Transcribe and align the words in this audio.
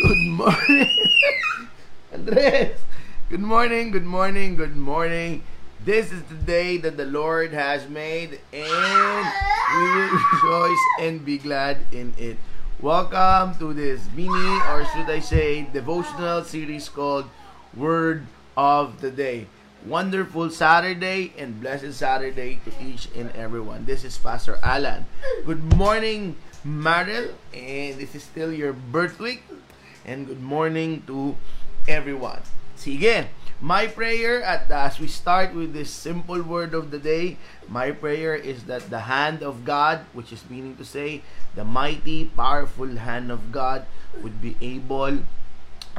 Good 0.00 0.18
morning. 0.32 0.88
Andres. 2.12 2.80
Good 3.28 3.40
morning, 3.40 3.90
good 3.90 4.06
morning, 4.06 4.56
good 4.56 4.76
morning. 4.76 5.42
This 5.84 6.10
is 6.10 6.22
the 6.24 6.40
day 6.40 6.78
that 6.78 6.96
the 6.96 7.04
Lord 7.04 7.52
has 7.52 7.86
made 7.86 8.40
and 8.50 9.26
we 9.76 9.82
will 9.82 10.10
rejoice 10.32 10.84
and 11.00 11.24
be 11.24 11.36
glad 11.36 11.84
in 11.92 12.14
it. 12.16 12.38
Welcome 12.80 13.58
to 13.58 13.74
this 13.74 14.00
mini 14.16 14.56
or 14.72 14.86
should 14.86 15.10
I 15.10 15.20
say 15.20 15.68
devotional 15.70 16.44
series 16.44 16.88
called 16.88 17.26
Word 17.76 18.24
of 18.56 19.02
the 19.02 19.10
Day. 19.10 19.48
Wonderful 19.84 20.48
Saturday 20.48 21.34
and 21.36 21.60
blessed 21.60 21.92
Saturday 21.92 22.60
to 22.64 22.72
each 22.82 23.08
and 23.14 23.30
everyone. 23.36 23.84
This 23.84 24.04
is 24.04 24.16
Pastor 24.16 24.58
Alan. 24.62 25.04
Good 25.44 25.76
morning, 25.76 26.36
Maril, 26.64 27.34
and 27.52 28.00
this 28.00 28.14
is 28.14 28.22
still 28.22 28.52
your 28.52 28.72
birth 28.72 29.18
week. 29.18 29.42
And 30.04 30.26
good 30.26 30.40
morning 30.40 31.04
to 31.06 31.36
everyone. 31.84 32.40
Sige, 32.72 33.28
my 33.60 33.84
prayer 33.84 34.40
at 34.40 34.72
as 34.72 34.96
we 34.96 35.04
start 35.04 35.52
with 35.52 35.76
this 35.76 35.92
simple 35.92 36.40
word 36.40 36.72
of 36.72 36.88
the 36.88 36.98
day, 36.98 37.36
my 37.68 37.92
prayer 37.92 38.32
is 38.32 38.64
that 38.64 38.88
the 38.88 39.04
hand 39.04 39.44
of 39.44 39.68
God, 39.68 40.08
which 40.16 40.32
is 40.32 40.48
meaning 40.48 40.80
to 40.80 40.84
say, 40.88 41.20
the 41.52 41.64
mighty, 41.68 42.24
powerful 42.32 42.96
hand 42.96 43.28
of 43.28 43.52
God 43.52 43.84
would 44.24 44.40
be 44.40 44.56
able 44.64 45.28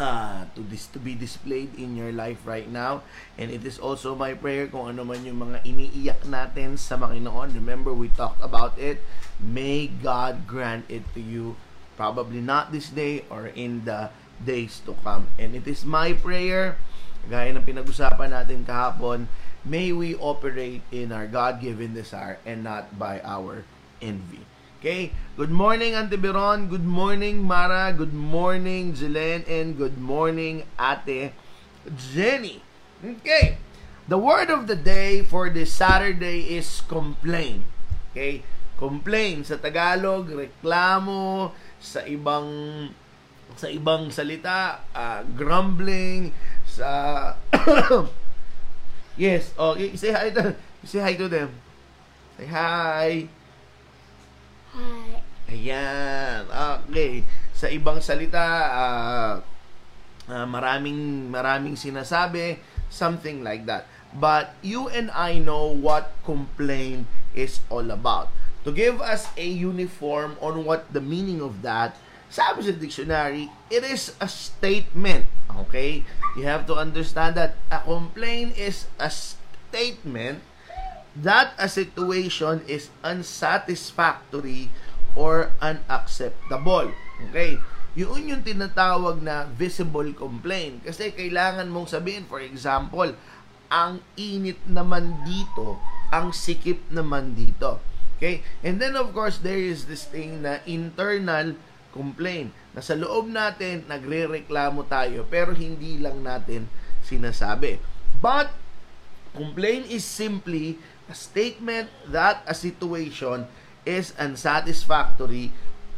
uh, 0.01 0.49
to 0.57 0.61
dis- 0.65 0.89
to 0.89 0.97
be 0.97 1.13
displayed 1.13 1.69
in 1.77 1.93
your 1.93 2.09
life 2.09 2.41
right 2.49 2.65
now. 2.65 3.05
And 3.37 3.53
it 3.53 3.61
is 3.61 3.77
also 3.77 4.17
my 4.17 4.33
prayer 4.33 4.65
kung 4.65 4.89
ano 4.89 5.05
man 5.05 5.21
yung 5.21 5.45
mga 5.45 5.61
iniiyak 5.61 6.25
natin 6.25 6.81
sa 6.81 6.97
Panginoon. 6.97 7.53
Remember, 7.53 7.93
we 7.93 8.09
talked 8.09 8.41
about 8.41 8.73
it. 8.81 9.05
May 9.37 9.85
God 9.85 10.49
grant 10.49 10.89
it 10.89 11.05
to 11.13 11.21
you. 11.21 11.53
Probably 11.95 12.41
not 12.41 12.71
this 12.71 12.89
day 12.89 13.25
or 13.29 13.47
in 13.51 13.85
the 13.85 14.09
days 14.41 14.81
to 14.85 14.97
come. 15.03 15.29
And 15.37 15.53
it 15.53 15.67
is 15.67 15.85
my 15.85 16.13
prayer, 16.13 16.77
gaya 17.29 17.53
ng 17.53 17.61
pinag-usapan 17.61 18.33
natin 18.33 18.65
kahapon, 18.65 19.29
may 19.61 19.93
we 19.93 20.17
operate 20.17 20.81
in 20.89 21.13
our 21.13 21.29
God-given 21.29 21.93
desire 21.93 22.41
and 22.45 22.65
not 22.65 22.97
by 22.97 23.21
our 23.21 23.63
envy. 24.01 24.41
Okay? 24.81 25.13
Good 25.37 25.53
morning, 25.53 25.93
Ante 25.93 26.17
Biron. 26.17 26.65
Good 26.65 26.85
morning, 26.85 27.45
Mara. 27.45 27.93
Good 27.93 28.17
morning, 28.17 28.97
Jelen. 28.97 29.45
And 29.45 29.77
good 29.77 30.01
morning, 30.01 30.65
Ate 30.81 31.37
Jenny. 31.85 32.65
Okay. 33.05 33.61
The 34.09 34.17
word 34.17 34.49
of 34.49 34.65
the 34.65 34.75
day 34.75 35.21
for 35.21 35.53
this 35.53 35.69
Saturday 35.69 36.57
is 36.57 36.81
complain. 36.89 37.69
Okay? 38.09 38.41
Complain 38.81 39.45
sa 39.45 39.61
Tagalog, 39.61 40.33
reklamo, 40.33 41.53
sa 41.81 42.05
ibang 42.05 42.47
sa 43.57 43.67
ibang 43.67 44.13
salita, 44.13 44.85
uh, 44.95 45.25
grumbling, 45.35 46.31
sa 46.63 47.33
Yes, 49.19 49.51
oh, 49.59 49.75
say 49.99 50.15
hi 50.15 50.31
to 50.31 50.55
say 50.87 51.03
hi 51.03 51.13
to 51.19 51.27
them. 51.27 51.51
Say 52.39 52.47
hi. 52.47 53.27
Hi. 54.71 55.19
Ayan. 55.51 56.47
Okay. 56.47 57.27
Sa 57.51 57.67
ibang 57.67 57.99
salita, 57.99 58.47
uh, 58.71 59.33
uh, 60.31 60.47
maraming 60.47 61.27
maraming 61.27 61.75
sinasabi, 61.75 62.63
something 62.87 63.43
like 63.43 63.67
that. 63.67 63.83
But 64.15 64.55
you 64.63 64.87
and 64.87 65.11
I 65.11 65.43
know 65.43 65.67
what 65.75 66.15
complain 66.23 67.05
is 67.35 67.59
all 67.67 67.91
about. 67.91 68.31
To 68.61 68.69
give 68.69 69.01
us 69.01 69.25
a 69.37 69.45
uniform 69.45 70.37
on 70.37 70.65
what 70.65 70.93
the 70.93 71.01
meaning 71.01 71.41
of 71.41 71.65
that, 71.65 71.97
sabi 72.29 72.63
sa 72.63 72.71
dictionary, 72.71 73.49
it 73.73 73.81
is 73.81 74.13
a 74.21 74.29
statement. 74.29 75.25
Okay? 75.67 76.05
You 76.37 76.45
have 76.45 76.69
to 76.69 76.77
understand 76.77 77.35
that 77.35 77.57
a 77.73 77.81
complaint 77.81 78.55
is 78.55 78.85
a 79.01 79.09
statement 79.09 80.45
that 81.17 81.51
a 81.59 81.67
situation 81.67 82.63
is 82.69 82.87
unsatisfactory 83.03 84.71
or 85.17 85.51
unacceptable. 85.59 86.93
Okay? 87.27 87.59
Yun 87.97 88.31
yung 88.31 88.43
tinatawag 88.47 89.19
na 89.19 89.43
visible 89.51 90.07
complaint. 90.15 90.87
Kasi 90.87 91.11
kailangan 91.11 91.67
mong 91.67 91.91
sabihin, 91.91 92.23
for 92.29 92.39
example, 92.39 93.11
ang 93.67 93.99
init 94.15 94.63
naman 94.69 95.19
dito, 95.27 95.75
ang 96.07 96.31
sikip 96.31 96.87
naman 96.87 97.35
dito. 97.35 97.90
Okay? 98.21 98.45
And 98.61 98.77
then 98.77 98.93
of 98.93 99.09
course, 99.17 99.41
there 99.41 99.57
is 99.57 99.89
this 99.89 100.05
thing 100.05 100.45
na 100.45 100.61
internal 100.69 101.57
complaint. 101.89 102.53
Na 102.77 102.85
sa 102.85 102.93
loob 102.93 103.33
natin, 103.33 103.89
nagre-reklamo 103.89 104.85
tayo, 104.85 105.25
pero 105.25 105.57
hindi 105.57 105.97
lang 105.97 106.21
natin 106.21 106.69
sinasabi. 107.01 107.81
But, 108.21 108.53
complaint 109.33 109.89
is 109.89 110.05
simply 110.05 110.77
a 111.09 111.17
statement 111.17 111.89
that 112.05 112.45
a 112.45 112.53
situation 112.53 113.49
is 113.89 114.13
unsatisfactory 114.21 115.49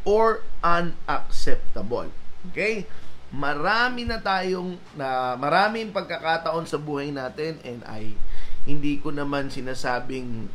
or 0.08 0.48
unacceptable. 0.64 2.08
Okay? 2.50 2.88
Marami 3.34 4.08
na 4.08 4.24
tayong 4.24 4.80
na 4.96 5.36
maraming 5.36 5.92
pagkakataon 5.92 6.70
sa 6.70 6.80
buhay 6.80 7.12
natin 7.12 7.60
and 7.68 7.84
I 7.84 8.16
hindi 8.64 9.02
ko 9.02 9.12
naman 9.12 9.52
sinasabing 9.52 10.48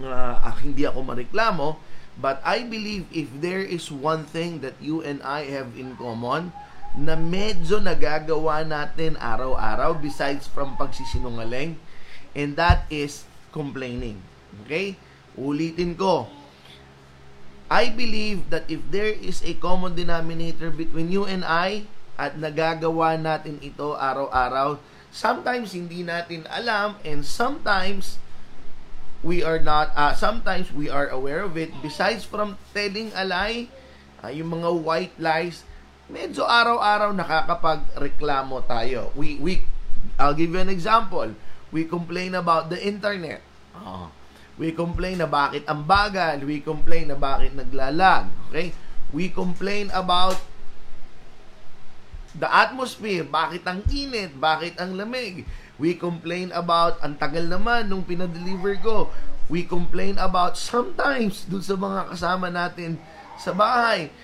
uh, 0.00 0.38
hindi 0.62 0.88
ako 0.88 1.04
mareklamo 1.04 1.76
but 2.16 2.44
I 2.44 2.64
believe 2.68 3.08
if 3.08 3.28
there 3.40 3.64
is 3.64 3.88
one 3.88 4.28
thing 4.28 4.60
that 4.60 4.76
you 4.80 5.00
and 5.00 5.24
I 5.24 5.48
have 5.52 5.72
in 5.76 5.96
common 5.96 6.52
na 6.92 7.16
medyo 7.16 7.80
nagagawa 7.80 8.68
natin 8.68 9.16
araw-araw 9.16 9.96
besides 9.96 10.44
from 10.44 10.76
pagsisinungaling 10.76 11.80
and 12.36 12.52
that 12.60 12.84
is 12.92 13.24
complaining. 13.48 14.20
Okay? 14.64 15.00
Ulitin 15.40 15.96
ko. 15.96 16.28
I 17.72 17.88
believe 17.88 18.52
that 18.52 18.68
if 18.68 18.84
there 18.92 19.08
is 19.08 19.40
a 19.40 19.56
common 19.56 19.96
denominator 19.96 20.68
between 20.68 21.08
you 21.08 21.24
and 21.24 21.40
I 21.40 21.88
at 22.20 22.36
nagagawa 22.36 23.16
natin 23.16 23.56
ito 23.64 23.96
araw-araw, 23.96 24.76
sometimes 25.08 25.72
hindi 25.72 26.04
natin 26.04 26.44
alam 26.52 27.00
and 27.00 27.24
sometimes 27.24 28.20
we 29.22 29.40
are 29.46 29.62
not 29.62 29.94
uh, 29.94 30.12
sometimes 30.12 30.74
we 30.74 30.90
are 30.90 31.08
aware 31.08 31.46
of 31.46 31.54
it. 31.56 31.70
Besides 31.80 32.26
from 32.26 32.58
telling 32.74 33.14
a 33.14 33.24
lie 33.24 33.70
uh, 34.22 34.30
yung 34.30 34.58
mga 34.58 34.70
white 34.82 35.14
lies 35.16 35.62
medyo 36.12 36.44
araw-araw 36.44 37.14
nakakapagreklamo 37.14 38.66
tayo. 38.68 39.14
We 39.16 39.38
we 39.38 39.64
I'll 40.18 40.36
give 40.36 40.52
you 40.52 40.60
an 40.60 40.68
example. 40.68 41.32
We 41.72 41.88
complain 41.88 42.36
about 42.36 42.68
the 42.68 42.76
internet. 42.76 43.40
Uh, 43.72 44.12
we 44.60 44.76
complain 44.76 45.22
na 45.22 45.30
bakit 45.30 45.64
ang 45.64 45.88
bagal. 45.88 46.44
We 46.44 46.60
complain 46.60 47.08
na 47.08 47.16
bakit 47.16 47.56
naglalag. 47.56 48.28
Okay? 48.50 48.76
We 49.14 49.32
complain 49.32 49.88
about 49.94 50.36
the 52.36 52.48
atmosphere. 52.48 53.24
Bakit 53.24 53.64
ang 53.64 53.80
init? 53.88 54.36
Bakit 54.36 54.76
ang 54.76 55.00
lamig 55.00 55.48
We 55.82 55.98
complain 55.98 56.54
about, 56.54 57.02
ang 57.02 57.18
tagal 57.18 57.50
naman 57.50 57.90
nung 57.90 58.06
pinadeliver 58.06 58.78
ko. 58.78 59.10
We 59.50 59.66
complain 59.66 60.14
about 60.14 60.54
sometimes 60.54 61.42
dun 61.50 61.58
sa 61.58 61.74
mga 61.74 62.14
kasama 62.14 62.54
natin 62.54 63.02
sa 63.34 63.50
bahay. 63.50 64.14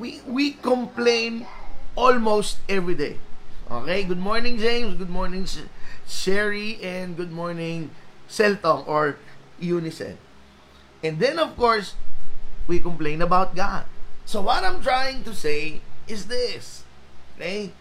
We, 0.00 0.24
we 0.24 0.56
complain 0.56 1.44
almost 1.92 2.64
every 2.64 2.96
day. 2.96 3.20
Okay? 3.68 4.08
Good 4.08 4.24
morning, 4.24 4.56
James. 4.56 4.96
Good 4.96 5.12
morning, 5.12 5.44
Sherry. 6.08 6.80
And 6.80 7.12
good 7.12 7.28
morning, 7.28 7.92
Seltong 8.24 8.88
or 8.88 9.20
Unicen. 9.60 10.16
And 11.04 11.20
then, 11.20 11.36
of 11.36 11.60
course, 11.60 11.92
we 12.64 12.80
complain 12.80 13.20
about 13.20 13.52
God. 13.52 13.84
So, 14.24 14.40
what 14.40 14.64
I'm 14.64 14.80
trying 14.80 15.28
to 15.28 15.36
say 15.36 15.84
is 16.08 16.32
this. 16.32 16.88
Okay? 17.36 17.76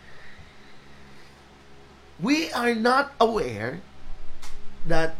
We 2.21 2.51
are 2.53 2.75
not 2.75 3.13
aware 3.19 3.81
that 4.85 5.15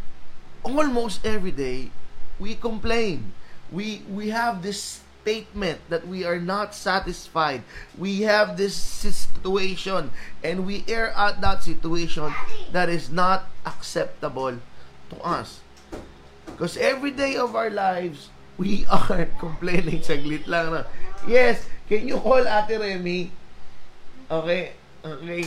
almost 0.64 1.26
every 1.26 1.52
day 1.52 1.90
we 2.40 2.56
complain. 2.56 3.34
We 3.72 4.04
we 4.10 4.30
have 4.30 4.62
this 4.62 5.02
statement 5.22 5.82
that 5.90 6.08
we 6.08 6.26
are 6.26 6.40
not 6.42 6.74
satisfied. 6.74 7.62
We 7.98 8.26
have 8.26 8.58
this 8.58 8.74
situation 8.74 10.12
and 10.44 10.66
we 10.66 10.86
air 10.88 11.14
out 11.18 11.42
that 11.42 11.64
situation 11.64 12.34
that 12.72 12.90
is 12.90 13.10
not 13.10 13.50
acceptable 13.66 14.58
to 15.10 15.18
us. 15.22 15.62
Because 16.46 16.78
every 16.78 17.12
day 17.12 17.38
of 17.38 17.56
our 17.56 17.70
lives, 17.70 18.30
we 18.58 18.86
are 18.92 19.30
complaining. 19.38 20.02
Saglit 20.02 20.50
lang 20.50 20.74
na. 20.74 20.84
Yes, 21.30 21.66
can 21.86 22.06
you 22.10 22.18
call 22.18 22.42
Ate 22.42 22.82
Remy? 22.82 23.30
Okay, 24.32 24.74
okay. 25.06 25.46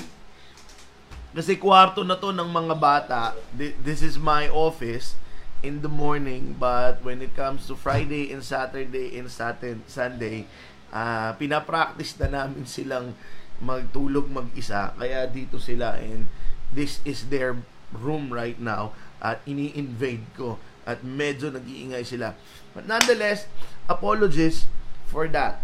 Kasi 1.34 1.58
kwarto 1.58 2.06
na 2.06 2.14
to 2.14 2.30
ng 2.30 2.46
mga 2.46 2.74
bata. 2.78 3.34
This 3.58 4.06
is 4.06 4.14
my 4.14 4.46
office 4.46 5.18
in 5.66 5.82
the 5.82 5.90
morning. 5.90 6.54
But 6.54 7.02
when 7.02 7.18
it 7.18 7.34
comes 7.34 7.66
to 7.66 7.74
Friday 7.74 8.30
and 8.30 8.38
Saturday 8.38 9.18
and 9.18 9.26
Saturday, 9.26 9.82
Sunday, 9.90 10.46
uh, 10.94 11.34
pinapractice 11.34 12.14
na 12.22 12.30
namin 12.30 12.70
silang 12.70 13.18
magtulog 13.58 14.30
mag-isa. 14.30 14.94
Kaya 14.94 15.26
dito 15.26 15.58
sila 15.58 15.98
and 15.98 16.30
this 16.70 17.02
is 17.02 17.26
their 17.34 17.58
room 17.90 18.30
right 18.30 18.62
now 18.62 18.94
at 19.18 19.42
ini-invade 19.42 20.22
ko 20.38 20.62
at 20.86 21.02
medyo 21.02 21.50
nag-iingay 21.50 22.06
sila. 22.06 22.38
But 22.78 22.86
nonetheless, 22.86 23.50
apologies 23.90 24.70
for 25.10 25.26
that. 25.34 25.58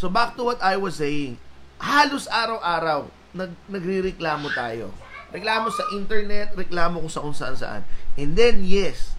So 0.00 0.08
back 0.08 0.32
to 0.40 0.48
what 0.48 0.64
I 0.64 0.80
was 0.80 0.96
saying. 0.96 1.36
Halos 1.76 2.24
araw-araw 2.32 3.20
nag 3.32 3.52
nagrereklamo 3.68 4.48
tayo. 4.52 4.92
Reklamo 5.32 5.72
sa 5.72 5.84
internet, 5.96 6.52
reklamo 6.52 7.00
kung 7.00 7.12
sa 7.12 7.24
kung 7.24 7.36
saan 7.36 7.56
saan. 7.56 7.82
And 8.20 8.36
then 8.36 8.64
yes, 8.64 9.16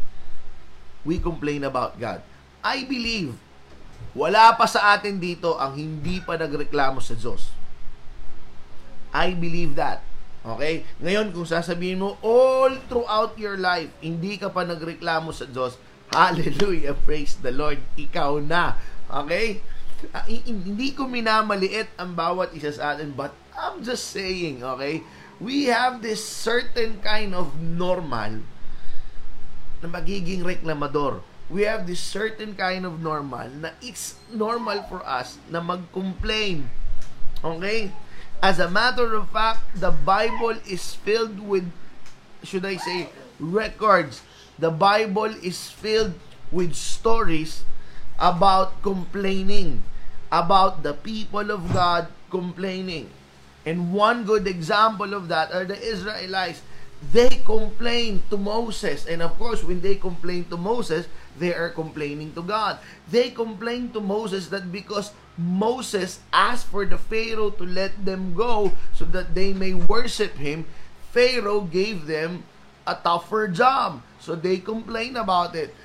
we 1.02 1.18
complain 1.18 1.66
about 1.66 1.98
God. 1.98 2.22
I 2.62 2.86
believe 2.86 3.34
wala 4.14 4.54
pa 4.54 4.70
sa 4.70 4.94
atin 4.94 5.18
dito 5.18 5.58
ang 5.58 5.74
hindi 5.74 6.22
pa 6.22 6.38
nagreklamo 6.38 7.02
sa 7.02 7.18
Diyos. 7.18 7.50
I 9.16 9.34
believe 9.34 9.74
that. 9.80 10.06
Okay? 10.44 10.84
Ngayon, 11.00 11.32
kung 11.32 11.48
sasabihin 11.48 12.04
mo, 12.04 12.20
all 12.20 12.76
throughout 12.92 13.34
your 13.40 13.56
life, 13.56 13.90
hindi 14.04 14.36
ka 14.36 14.52
pa 14.52 14.68
nagreklamo 14.68 15.32
sa 15.32 15.48
Diyos, 15.48 15.80
hallelujah, 16.12 16.94
praise 17.08 17.40
the 17.40 17.50
Lord, 17.50 17.80
ikaw 17.96 18.38
na. 18.44 18.78
Okay? 19.08 19.64
Uh, 20.12 20.26
hindi 20.28 20.92
ko 20.92 21.08
minamaliit 21.08 21.96
ang 21.96 22.18
bawat 22.18 22.52
isa 22.52 22.76
sa 22.76 22.98
atin, 22.98 23.16
but 23.16 23.32
I'm 23.56 23.80
just 23.86 24.12
saying, 24.12 24.66
okay? 24.66 25.06
We 25.40 25.72
have 25.72 26.04
this 26.04 26.20
certain 26.20 27.00
kind 27.00 27.32
of 27.32 27.56
normal 27.60 28.44
na 29.84 29.88
magiging 29.88 30.44
reklamador 30.44 31.24
we 31.50 31.70
have 31.70 31.88
this 31.88 32.00
certain 32.00 32.56
kind 32.56 32.86
of 32.86 32.98
normal 32.98 33.46
na 33.62 33.76
it's 33.78 34.16
normal 34.32 34.82
for 34.88 35.04
us 35.04 35.38
na 35.52 35.60
mag-complain. 35.60 36.66
Okay? 37.44 37.92
As 38.42 38.60
a 38.60 38.66
matter 38.68 39.14
of 39.16 39.30
fact, 39.30 39.62
the 39.76 39.92
Bible 39.92 40.58
is 40.68 40.98
filled 40.98 41.40
with, 41.40 41.68
should 42.44 42.66
I 42.66 42.82
say, 42.82 43.14
records. 43.40 44.26
The 44.60 44.72
Bible 44.72 45.32
is 45.46 45.70
filled 45.70 46.18
with 46.52 46.76
stories 46.76 47.64
about 48.20 48.82
complaining, 48.82 49.86
about 50.34 50.82
the 50.82 50.98
people 50.98 51.54
of 51.54 51.62
God 51.70 52.10
complaining. 52.34 53.14
And 53.70 53.94
one 53.94 54.26
good 54.26 54.50
example 54.50 55.14
of 55.14 55.30
that 55.30 55.54
are 55.54 55.64
the 55.64 55.78
Israelites. 55.78 56.66
They 57.14 57.30
complained 57.46 58.26
to 58.34 58.38
Moses. 58.42 59.06
And 59.06 59.22
of 59.22 59.38
course, 59.38 59.62
when 59.64 59.86
they 59.86 59.96
complained 59.96 60.50
to 60.50 60.58
Moses, 60.58 61.06
they 61.38 61.54
are 61.54 61.70
complaining 61.70 62.34
to 62.34 62.42
God. 62.42 62.82
They 63.14 63.30
complain 63.30 63.94
to 63.94 64.02
Moses 64.02 64.50
that 64.50 64.74
because 64.74 65.14
Moses 65.38 66.20
asked 66.34 66.66
for 66.68 66.86
the 66.86 66.98
Pharaoh 66.98 67.54
to 67.54 67.66
let 67.66 67.94
them 68.02 68.34
go 68.34 68.74
so 68.98 69.06
that 69.14 69.38
they 69.38 69.54
may 69.54 69.78
worship 69.78 70.42
him, 70.42 70.66
Pharaoh 71.14 71.62
gave 71.62 72.08
them 72.10 72.44
a 72.88 72.98
tougher 72.98 73.48
job. 73.48 74.02
So 74.20 74.34
they 74.34 74.58
complain 74.58 75.16
about 75.16 75.54
it. 75.54 75.76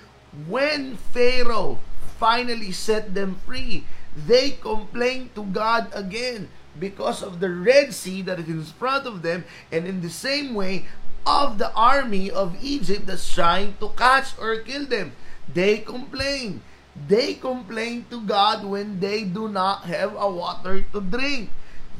When 0.48 0.96
Pharaoh 0.96 1.80
finally 2.18 2.72
set 2.72 3.14
them 3.14 3.36
free, 3.46 3.84
they 4.26 4.58
complained 4.58 5.34
to 5.34 5.44
God 5.44 5.90
again 5.94 6.48
because 6.78 7.22
of 7.22 7.40
the 7.40 7.50
Red 7.50 7.94
Sea 7.94 8.22
that 8.22 8.38
is 8.38 8.48
in 8.48 8.64
front 8.64 9.06
of 9.06 9.22
them. 9.22 9.44
And 9.70 9.86
in 9.86 10.00
the 10.00 10.10
same 10.10 10.54
way, 10.54 10.86
of 11.28 11.60
the 11.60 11.68
army 11.76 12.30
of 12.32 12.56
Egypt 12.64 13.04
that's 13.04 13.28
trying 13.28 13.76
to 13.76 13.92
catch 14.00 14.32
or 14.40 14.64
kill 14.64 14.88
them. 14.88 15.12
They 15.44 15.84
complain. 15.84 16.64
They 16.96 17.34
complain 17.34 18.08
to 18.08 18.24
God 18.24 18.64
when 18.64 18.98
they 18.98 19.24
do 19.28 19.46
not 19.46 19.84
have 19.84 20.16
a 20.16 20.24
water 20.24 20.80
to 20.92 21.00
drink. 21.04 21.52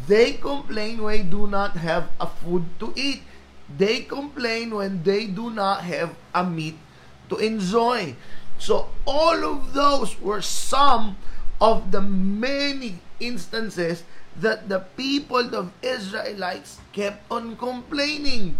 They 0.08 0.40
complain 0.40 1.04
when 1.04 1.28
they 1.28 1.28
do 1.28 1.46
not 1.46 1.76
have 1.76 2.08
a 2.16 2.26
food 2.26 2.64
to 2.80 2.92
eat. 2.96 3.20
They 3.68 4.08
complain 4.08 4.72
when 4.72 5.04
they 5.04 5.28
do 5.28 5.50
not 5.52 5.84
have 5.84 6.16
a 6.32 6.42
meat 6.42 6.80
to 7.28 7.36
enjoy. 7.36 8.16
So 8.58 8.88
all 9.04 9.44
of 9.44 9.76
those 9.76 10.18
were 10.18 10.40
some 10.40 11.20
of 11.60 11.90
the 11.90 12.00
many 12.00 13.00
instances 13.20 14.04
that 14.36 14.68
the 14.68 14.80
people 14.96 15.54
of 15.54 15.72
Israelites 15.82 16.78
kept 16.92 17.26
on 17.30 17.56
complaining. 17.56 18.58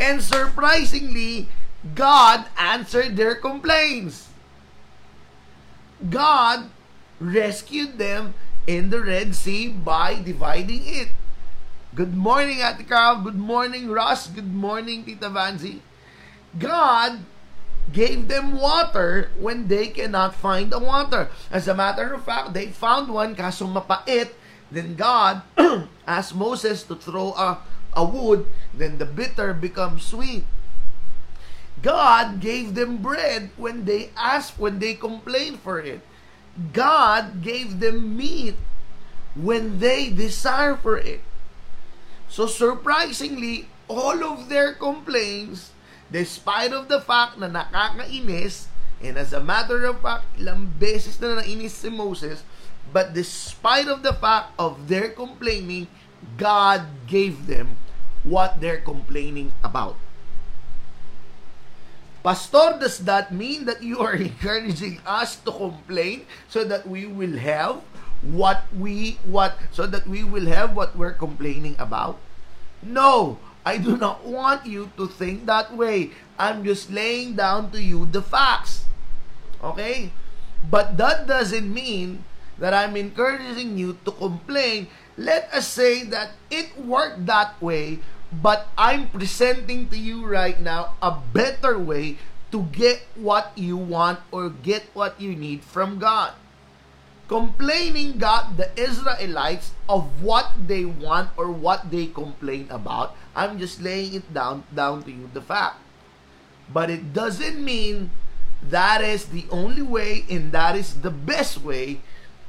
And 0.00 0.22
surprisingly, 0.22 1.48
God 1.94 2.46
answered 2.56 3.16
their 3.16 3.34
complaints. 3.34 4.28
God 6.08 6.70
rescued 7.20 7.98
them 7.98 8.32
in 8.66 8.88
the 8.88 9.00
Red 9.00 9.34
Sea 9.34 9.68
by 9.68 10.16
dividing 10.22 10.80
it. 10.86 11.08
Good 11.94 12.16
morning, 12.16 12.64
Ate. 12.64 12.88
Good 12.88 13.36
morning, 13.36 13.90
Ross. 13.90 14.28
Good 14.28 14.54
morning, 14.54 15.04
Tita 15.04 15.28
Vanzi. 15.28 15.80
God 16.58 17.20
gave 17.92 18.28
them 18.28 18.58
water 18.58 19.30
when 19.38 19.68
they 19.68 19.88
cannot 19.88 20.34
find 20.34 20.70
the 20.70 20.78
water. 20.78 21.28
As 21.50 21.66
a 21.68 21.74
matter 21.74 22.12
of 22.14 22.24
fact, 22.24 22.54
they 22.54 22.68
found 22.68 23.08
one 23.10 23.34
kaso 23.34 23.66
mapait. 23.66 24.30
Then 24.70 24.94
God 24.94 25.42
asked 26.06 26.34
Moses 26.34 26.82
to 26.84 26.94
throw 26.94 27.34
a, 27.34 27.58
a 27.94 28.04
wood. 28.04 28.46
Then 28.72 28.98
the 28.98 29.06
bitter 29.06 29.52
becomes 29.52 30.04
sweet. 30.06 30.44
God 31.82 32.40
gave 32.40 32.74
them 32.74 32.98
bread 32.98 33.50
when 33.56 33.84
they 33.84 34.10
asked, 34.16 34.58
when 34.58 34.78
they 34.78 34.94
complained 34.94 35.60
for 35.60 35.80
it. 35.80 36.00
God 36.72 37.42
gave 37.42 37.80
them 37.80 38.16
meat 38.16 38.56
when 39.34 39.78
they 39.80 40.10
desire 40.10 40.76
for 40.76 40.98
it. 40.98 41.20
So 42.28 42.46
surprisingly, 42.46 43.66
all 43.88 44.22
of 44.22 44.48
their 44.48 44.74
complaints, 44.74 45.72
despite 46.10 46.74
of 46.74 46.90
the 46.90 47.00
fact 47.00 47.38
na 47.38 47.48
nakakainis, 47.48 48.66
and 49.00 49.16
as 49.16 49.32
a 49.32 49.40
matter 49.40 49.86
of 49.86 50.02
fact, 50.02 50.26
ilang 50.36 50.68
beses 50.76 51.16
na 51.22 51.40
nainis 51.40 51.78
si 51.78 51.88
Moses, 51.88 52.44
but 52.92 53.14
despite 53.14 53.86
of 53.88 54.02
the 54.02 54.12
fact 54.12 54.52
of 54.58 54.90
their 54.90 55.14
complaining, 55.14 55.86
God 56.36 57.06
gave 57.06 57.46
them 57.46 57.78
what 58.22 58.60
they're 58.60 58.82
complaining 58.82 59.52
about. 59.64 59.96
Pastor, 62.20 62.76
does 62.76 63.00
that 63.08 63.32
mean 63.32 63.64
that 63.64 63.82
you 63.82 63.98
are 64.00 64.12
encouraging 64.28 65.00
us 65.06 65.36
to 65.48 65.52
complain 65.52 66.28
so 66.48 66.64
that 66.64 66.84
we 66.84 67.06
will 67.06 67.40
have 67.40 67.80
what 68.20 68.68
we 68.76 69.16
what 69.24 69.56
so 69.72 69.88
that 69.88 70.04
we 70.04 70.20
will 70.20 70.44
have 70.44 70.76
what 70.76 70.92
we're 70.92 71.16
complaining 71.16 71.72
about? 71.80 72.20
No, 72.84 73.40
I 73.64 73.76
do 73.76 73.96
not 73.96 74.24
want 74.24 74.66
you 74.66 74.90
to 74.96 75.06
think 75.06 75.46
that 75.46 75.76
way. 75.76 76.10
I'm 76.38 76.64
just 76.64 76.90
laying 76.90 77.36
down 77.36 77.70
to 77.72 77.82
you 77.82 78.06
the 78.06 78.22
facts. 78.22 78.84
Okay? 79.62 80.12
But 80.70 80.96
that 80.96 81.26
doesn't 81.26 81.68
mean 81.72 82.24
that 82.58 82.72
I'm 82.72 82.96
encouraging 82.96 83.76
you 83.76 83.98
to 84.04 84.12
complain. 84.12 84.88
Let 85.16 85.52
us 85.52 85.68
say 85.68 86.04
that 86.04 86.32
it 86.50 86.76
worked 86.80 87.26
that 87.26 87.60
way 87.60 88.00
but 88.30 88.70
I'm 88.78 89.10
presenting 89.10 89.90
to 89.90 89.98
you 89.98 90.22
right 90.22 90.54
now 90.62 90.94
a 91.02 91.10
better 91.10 91.74
way 91.78 92.18
to 92.54 92.62
get 92.70 93.02
what 93.18 93.50
you 93.58 93.76
want 93.76 94.22
or 94.30 94.50
get 94.50 94.86
what 94.94 95.20
you 95.20 95.34
need 95.34 95.66
from 95.66 95.98
God. 95.98 96.34
Complaining 97.26 98.18
got 98.18 98.56
the 98.56 98.70
Israelites 98.78 99.74
of 99.88 100.22
what 100.22 100.50
they 100.66 100.84
want 100.84 101.30
or 101.36 101.50
what 101.50 101.90
they 101.90 102.06
complain 102.06 102.66
about. 102.70 103.14
I'm 103.34 103.58
just 103.58 103.80
laying 103.80 104.14
it 104.14 104.26
down 104.34 104.64
down 104.74 105.02
to 105.04 105.10
you 105.10 105.30
the 105.32 105.42
fact. 105.42 105.78
But 106.72 106.90
it 106.90 107.12
doesn't 107.12 107.62
mean 107.62 108.10
that 108.62 109.00
is 109.00 109.26
the 109.26 109.46
only 109.50 109.82
way 109.82 110.24
and 110.28 110.52
that 110.52 110.76
is 110.76 111.00
the 111.00 111.10
best 111.10 111.62
way 111.62 112.00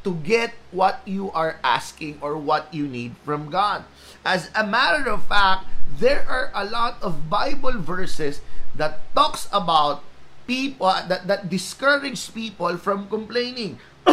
to 0.03 0.15
get 0.25 0.53
what 0.71 1.01
you 1.05 1.31
are 1.31 1.57
asking 1.63 2.17
or 2.21 2.37
what 2.37 2.73
you 2.73 2.87
need 2.87 3.15
from 3.23 3.49
God. 3.49 3.85
As 4.25 4.49
a 4.55 4.65
matter 4.65 5.09
of 5.09 5.25
fact, 5.25 5.65
there 5.97 6.25
are 6.27 6.49
a 6.53 6.65
lot 6.65 6.97
of 7.01 7.29
Bible 7.29 7.77
verses 7.77 8.41
that 8.75 9.01
talks 9.13 9.47
about 9.53 10.03
people 10.47 10.89
that, 11.07 11.27
that 11.27 11.49
discourage 11.49 12.33
people 12.33 12.77
from 12.77 13.07
complaining. 13.07 13.77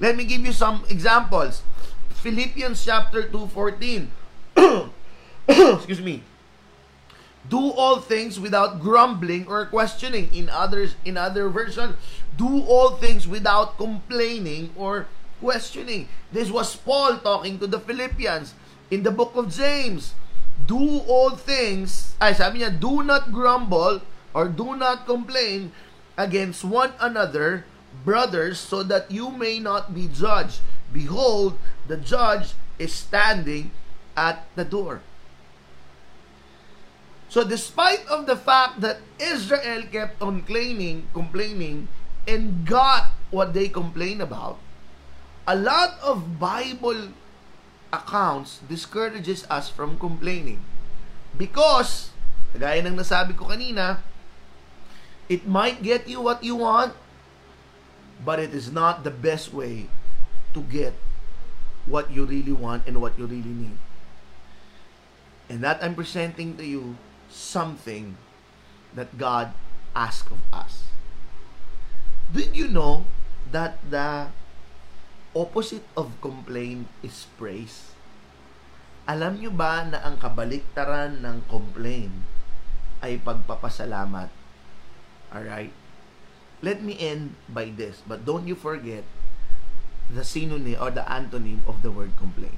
Let 0.00 0.16
me 0.16 0.24
give 0.24 0.42
you 0.42 0.52
some 0.52 0.84
examples. 0.90 1.62
Philippians 2.10 2.84
chapter 2.84 3.22
2:14. 3.30 4.10
Excuse 5.48 6.00
me. 6.00 6.22
Do 7.48 7.60
all 7.76 8.00
things 8.00 8.40
without 8.40 8.80
grumbling 8.80 9.46
or 9.46 9.66
questioning. 9.66 10.32
In 10.32 10.48
others 10.48 10.96
in 11.04 11.16
other 11.20 11.48
version, 11.52 11.96
do 12.36 12.64
all 12.64 12.96
things 12.96 13.28
without 13.28 13.76
complaining 13.76 14.72
or 14.76 15.06
questioning. 15.40 16.08
This 16.32 16.48
was 16.48 16.74
Paul 16.74 17.20
talking 17.20 17.58
to 17.60 17.66
the 17.66 17.78
Philippians 17.78 18.54
in 18.90 19.02
the 19.04 19.12
book 19.12 19.36
of 19.36 19.52
James. 19.52 20.16
Do 20.64 21.04
all 21.04 21.36
things, 21.36 22.16
ay 22.16 22.32
sabi 22.32 22.64
niya, 22.64 22.72
do 22.80 23.04
not 23.04 23.28
grumble 23.28 24.00
or 24.32 24.48
do 24.48 24.72
not 24.72 25.04
complain 25.04 25.76
against 26.16 26.64
one 26.64 26.96
another, 26.96 27.68
brothers, 28.06 28.56
so 28.56 28.80
that 28.82 29.10
you 29.12 29.28
may 29.28 29.60
not 29.60 29.92
be 29.92 30.08
judged. 30.08 30.64
Behold, 30.88 31.60
the 31.84 32.00
judge 32.00 32.56
is 32.80 32.96
standing 32.96 33.70
at 34.16 34.48
the 34.56 34.64
door. 34.64 35.04
So 37.34 37.42
despite 37.42 38.06
of 38.06 38.30
the 38.30 38.38
fact 38.38 38.78
that 38.86 39.02
Israel 39.18 39.82
kept 39.90 40.22
on 40.22 40.46
complaining, 40.46 41.10
complaining, 41.10 41.90
and 42.30 42.62
got 42.62 43.10
what 43.34 43.50
they 43.50 43.66
complained 43.66 44.22
about, 44.22 44.62
a 45.42 45.58
lot 45.58 45.98
of 45.98 46.38
Bible 46.38 47.10
accounts 47.90 48.62
discourages 48.70 49.50
us 49.50 49.66
from 49.66 49.98
complaining. 49.98 50.62
Because, 51.34 52.14
gaya 52.54 52.78
ng 52.86 52.94
nasabi 52.94 53.34
ko 53.34 53.50
kanina, 53.50 53.98
it 55.26 55.42
might 55.42 55.82
get 55.82 56.06
you 56.06 56.22
what 56.22 56.38
you 56.46 56.62
want, 56.62 56.94
but 58.22 58.38
it 58.38 58.54
is 58.54 58.70
not 58.70 59.02
the 59.02 59.10
best 59.10 59.50
way 59.50 59.90
to 60.54 60.62
get 60.70 60.94
what 61.90 62.14
you 62.14 62.30
really 62.30 62.54
want 62.54 62.86
and 62.86 63.02
what 63.02 63.18
you 63.18 63.26
really 63.26 63.50
need. 63.50 63.82
And 65.50 65.66
that 65.66 65.82
I'm 65.82 65.98
presenting 65.98 66.54
to 66.54 66.62
you 66.62 66.94
something 67.34 68.14
that 68.94 69.18
God 69.18 69.50
asks 69.98 70.30
of 70.30 70.38
us. 70.54 70.86
Did 72.30 72.54
you 72.54 72.70
know 72.70 73.04
that 73.50 73.82
the 73.90 74.30
opposite 75.34 75.84
of 75.98 76.14
complaint 76.22 76.86
is 77.02 77.26
praise? 77.34 77.90
Alam 79.04 79.42
nyo 79.42 79.52
ba 79.52 79.84
na 79.84 80.00
ang 80.00 80.16
kabaliktaran 80.16 81.20
ng 81.20 81.44
complaint 81.50 82.14
ay 83.04 83.20
pagpapasalamat? 83.20 84.30
Alright? 85.34 85.74
Let 86.64 86.80
me 86.80 86.96
end 86.96 87.36
by 87.50 87.68
this, 87.68 88.00
but 88.08 88.24
don't 88.24 88.48
you 88.48 88.56
forget 88.56 89.04
the 90.08 90.24
synonym 90.24 90.80
or 90.80 90.88
the 90.88 91.04
antonym 91.04 91.60
of 91.68 91.84
the 91.84 91.92
word 91.92 92.16
complain. 92.16 92.56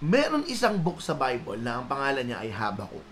Meron 0.00 0.48
isang 0.48 0.80
book 0.80 1.04
sa 1.04 1.12
Bible 1.12 1.60
na 1.60 1.76
ang 1.76 1.84
pangalan 1.84 2.24
niya 2.24 2.40
ay 2.40 2.48
Habakkuk. 2.56 3.04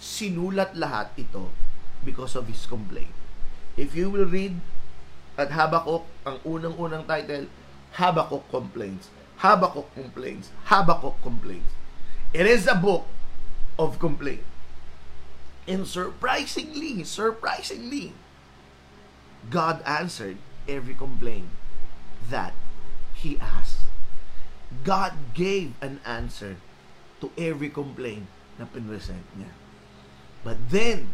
Sinulat 0.00 0.72
lahat 0.72 1.12
ito 1.20 1.52
because 2.00 2.32
of 2.32 2.48
his 2.48 2.64
complaint. 2.64 3.12
If 3.76 3.92
you 3.92 4.08
will 4.08 4.24
read 4.24 4.56
at 5.36 5.52
Habakkuk, 5.52 6.08
ang 6.24 6.40
unang-unang 6.48 7.04
title, 7.04 7.52
Habakkuk 8.00 8.48
Complains. 8.48 9.12
Habakkuk 9.44 9.92
Complains. 9.92 10.48
Habakkuk 10.72 11.20
Complains. 11.20 11.68
It 12.32 12.48
is 12.48 12.64
a 12.64 12.80
book 12.80 13.04
of 13.76 14.00
complaint. 14.00 14.44
And 15.68 15.84
surprisingly, 15.84 17.04
surprisingly, 17.04 18.16
God 19.52 19.84
answered 19.84 20.40
every 20.64 20.96
complaint 20.96 21.52
that 22.32 22.56
he 23.12 23.36
asked. 23.36 23.75
God 24.84 25.32
gave 25.32 25.72
an 25.80 26.02
answer 26.02 26.58
to 27.20 27.32
every 27.38 27.70
complaint 27.70 28.28
na 28.60 28.68
pinresent 28.68 29.24
niya. 29.36 29.52
But 30.44 30.58
then, 30.68 31.12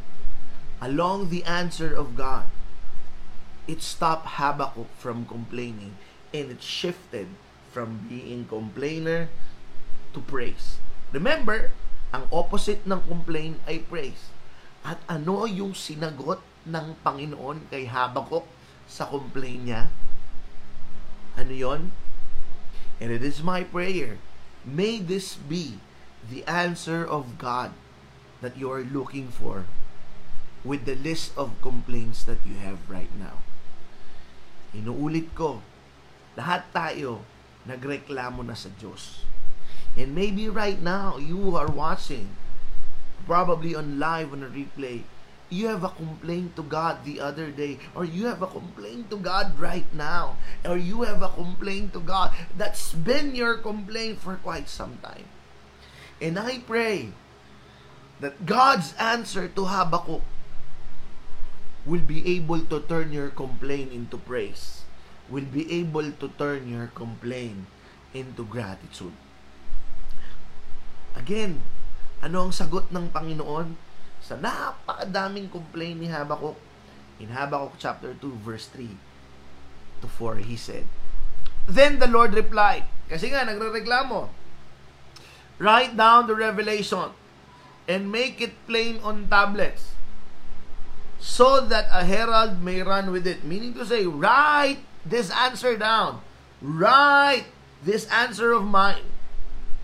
along 0.82 1.30
the 1.30 1.46
answer 1.46 1.94
of 1.94 2.18
God, 2.18 2.50
it 3.70 3.80
stopped 3.80 4.36
Habakkuk 4.36 4.90
from 4.98 5.24
complaining 5.24 5.94
and 6.34 6.50
it 6.50 6.62
shifted 6.62 7.30
from 7.70 8.08
being 8.10 8.44
complainer 8.50 9.30
to 10.12 10.20
praise. 10.20 10.82
Remember, 11.14 11.72
ang 12.12 12.28
opposite 12.28 12.84
ng 12.84 13.00
complain 13.08 13.56
ay 13.64 13.80
praise. 13.88 14.28
At 14.84 15.00
ano 15.08 15.48
yung 15.48 15.72
sinagot 15.72 16.42
ng 16.68 17.00
Panginoon 17.00 17.72
kay 17.72 17.88
Habakkuk 17.88 18.44
sa 18.84 19.08
complain 19.08 19.70
niya? 19.70 19.82
Ano 21.38 21.54
yon? 21.54 21.82
And 23.00 23.10
it 23.10 23.22
is 23.22 23.42
my 23.42 23.64
prayer, 23.64 24.18
may 24.64 24.98
this 24.98 25.34
be 25.34 25.78
the 26.28 26.44
answer 26.44 27.04
of 27.04 27.38
God 27.38 27.72
that 28.40 28.56
you 28.56 28.70
are 28.70 28.82
looking 28.82 29.28
for 29.28 29.66
with 30.62 30.86
the 30.86 30.94
list 30.94 31.34
of 31.36 31.58
complaints 31.62 32.22
that 32.24 32.38
you 32.46 32.54
have 32.62 32.78
right 32.86 33.10
now. 33.18 33.42
Inuulit 34.72 35.34
ko, 35.34 35.62
lahat 36.38 36.70
tayo 36.70 37.26
nagreklamo 37.66 38.46
na 38.46 38.54
sa 38.54 38.70
Diyos. 38.78 39.26
And 39.98 40.16
maybe 40.16 40.48
right 40.48 40.80
now, 40.80 41.20
you 41.20 41.52
are 41.52 41.68
watching, 41.68 42.32
probably 43.28 43.76
on 43.76 44.00
live 44.00 44.32
on 44.32 44.40
a 44.40 44.48
replay, 44.48 45.04
you 45.52 45.68
have 45.68 45.84
a 45.84 45.92
complaint 45.92 46.56
to 46.56 46.64
God 46.64 47.04
the 47.04 47.20
other 47.20 47.52
day, 47.52 47.76
or 47.92 48.08
you 48.08 48.24
have 48.24 48.40
a 48.40 48.48
complaint 48.48 49.12
to 49.12 49.20
God 49.20 49.52
right 49.60 49.86
now, 49.92 50.40
or 50.64 50.80
you 50.80 51.04
have 51.04 51.20
a 51.20 51.28
complaint 51.28 51.92
to 51.92 52.00
God 52.00 52.32
that's 52.56 52.96
been 52.96 53.36
your 53.36 53.60
complaint 53.60 54.24
for 54.24 54.40
quite 54.40 54.72
some 54.72 54.96
time. 55.04 55.28
And 56.24 56.40
I 56.40 56.64
pray 56.64 57.12
that 58.24 58.48
God's 58.48 58.96
answer 58.96 59.52
to 59.52 59.62
Habakkuk 59.68 60.24
will 61.84 62.06
be 62.06 62.24
able 62.40 62.64
to 62.72 62.80
turn 62.88 63.12
your 63.12 63.28
complaint 63.28 63.92
into 63.92 64.16
praise, 64.16 64.88
will 65.28 65.44
be 65.44 65.68
able 65.68 66.08
to 66.16 66.26
turn 66.40 66.70
your 66.70 66.88
complaint 66.96 67.68
into 68.16 68.46
gratitude. 68.48 69.12
Again, 71.12 71.60
ano 72.22 72.48
ang 72.48 72.54
sagot 72.54 72.88
ng 72.88 73.12
Panginoon? 73.12 73.91
Sa 74.22 74.38
napakadaming 74.38 75.50
complaint 75.50 75.98
ni 75.98 76.06
Habakkuk. 76.06 76.54
In 77.18 77.34
Habakkuk 77.34 77.74
chapter 77.76 78.14
2 78.14 78.46
verse 78.46 78.70
3 78.70 78.86
to 80.00 80.06
4 80.06 80.46
he 80.46 80.54
said, 80.54 80.86
Then 81.66 81.98
the 81.98 82.06
Lord 82.06 82.32
replied, 82.32 82.86
kasi 83.10 83.34
nga 83.34 83.42
nagrereklamo, 83.42 84.30
Write 85.62 85.94
down 85.94 86.26
the 86.26 86.34
revelation 86.34 87.14
and 87.86 88.10
make 88.10 88.42
it 88.42 88.54
plain 88.66 88.98
on 89.06 89.30
tablets 89.30 89.94
so 91.22 91.62
that 91.62 91.86
a 91.94 92.02
herald 92.02 92.58
may 92.58 92.82
run 92.82 93.14
with 93.14 93.26
it. 93.30 93.46
Meaning 93.46 93.74
to 93.78 93.86
say, 93.86 94.02
write 94.02 94.82
this 95.06 95.30
answer 95.30 95.78
down. 95.78 96.18
Write 96.58 97.46
this 97.78 98.10
answer 98.10 98.50
of 98.50 98.66
mine 98.66 99.06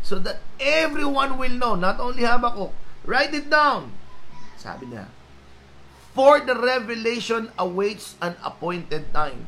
so 0.03 0.19
that 0.19 0.43
everyone 0.59 1.39
will 1.39 1.55
know, 1.55 1.79
not 1.79 2.03
only 2.03 2.27
Habakkuk, 2.27 2.75
write 3.07 3.35
it 3.35 3.47
down 3.47 3.98
sabi 4.59 4.91
niya, 4.91 5.07
For 6.13 6.43
the 6.43 6.59
revelation 6.59 7.55
awaits 7.55 8.19
an 8.19 8.35
appointed 8.43 9.15
time. 9.15 9.47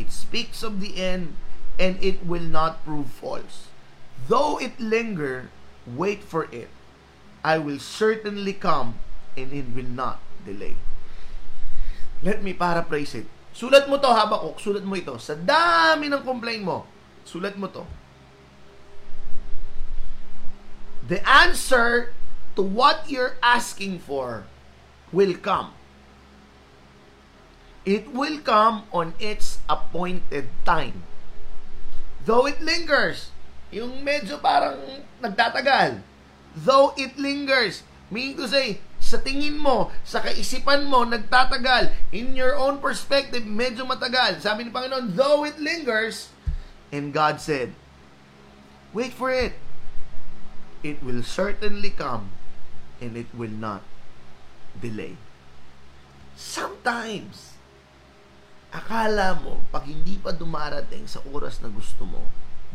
It 0.00 0.08
speaks 0.10 0.64
of 0.64 0.80
the 0.80 0.96
end, 0.96 1.36
and 1.76 2.00
it 2.00 2.24
will 2.24 2.44
not 2.44 2.80
prove 2.88 3.12
false. 3.12 3.68
Though 4.26 4.56
it 4.56 4.80
linger, 4.80 5.52
wait 5.84 6.24
for 6.24 6.48
it. 6.48 6.72
I 7.44 7.60
will 7.60 7.80
certainly 7.80 8.56
come, 8.56 8.96
and 9.36 9.52
it 9.52 9.76
will 9.76 9.88
not 9.88 10.24
delay. 10.44 10.80
Let 12.24 12.40
me 12.40 12.52
paraphrase 12.52 13.16
it. 13.16 13.28
Sulat 13.52 13.88
mo 13.88 13.96
to, 14.00 14.08
Habakuk. 14.08 14.60
Sulat 14.60 14.84
mo 14.84 14.96
ito. 14.96 15.16
Sa 15.16 15.36
dami 15.36 16.08
ng 16.08 16.24
complaint 16.24 16.64
mo, 16.64 16.84
sulat 17.24 17.56
mo 17.56 17.68
to. 17.68 17.84
The 21.10 21.18
answer 21.26 22.14
to 22.56 22.62
what 22.62 23.06
you're 23.08 23.36
asking 23.42 24.00
for 24.00 24.44
will 25.12 25.34
come. 25.34 25.74
It 27.86 28.12
will 28.12 28.38
come 28.44 28.84
on 28.92 29.14
its 29.18 29.58
appointed 29.68 30.52
time. 30.64 31.02
Though 32.26 32.44
it 32.44 32.60
lingers, 32.60 33.32
yung 33.72 34.04
medyo 34.04 34.36
parang 34.36 34.78
nagtatagal. 35.24 36.04
Though 36.52 36.92
it 36.98 37.16
lingers, 37.16 37.82
meaning 38.12 38.36
to 38.36 38.46
say, 38.50 38.84
sa 39.00 39.16
tingin 39.16 39.56
mo, 39.56 39.88
sa 40.04 40.20
kaisipan 40.20 40.84
mo, 40.84 41.08
nagtatagal. 41.08 41.96
In 42.12 42.36
your 42.36 42.52
own 42.52 42.78
perspective, 42.84 43.48
medyo 43.48 43.88
matagal. 43.88 44.44
Sabi 44.44 44.68
ni 44.68 44.70
Panginoon, 44.70 45.16
though 45.16 45.48
it 45.48 45.56
lingers, 45.56 46.28
and 46.92 47.16
God 47.16 47.40
said, 47.40 47.72
wait 48.92 49.16
for 49.16 49.32
it. 49.32 49.56
It 50.84 51.00
will 51.00 51.24
certainly 51.24 51.92
come 51.92 52.32
and 53.00 53.16
it 53.16 53.28
will 53.32 53.52
not 53.52 53.82
delay. 54.76 55.16
Sometimes, 56.36 57.56
akala 58.70 59.40
mo, 59.40 59.60
pag 59.72 59.88
hindi 59.88 60.20
pa 60.20 60.30
dumarating 60.30 61.08
sa 61.08 61.20
oras 61.28 61.58
na 61.60 61.68
gusto 61.68 62.06
mo, 62.06 62.28